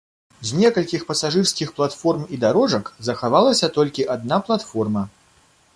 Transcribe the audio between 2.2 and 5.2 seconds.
і дарожак захавалася толькі адна платформа.